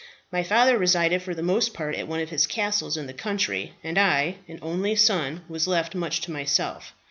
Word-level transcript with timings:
My 0.31 0.41
father 0.41 0.79
resided 0.79 1.21
for 1.21 1.35
the 1.35 1.43
most 1.43 1.75
part 1.75 1.93
at 1.93 2.07
one 2.07 2.19
of 2.21 2.31
his 2.31 2.47
castles 2.47 2.97
in 2.97 3.05
the 3.05 3.13
country, 3.13 3.75
and 3.83 3.99
I, 3.99 4.37
an 4.47 4.57
only 4.59 4.95
son, 4.95 5.43
was 5.47 5.67
left 5.67 5.93
much 5.93 6.21
to 6.21 6.31
myself. 6.31 6.95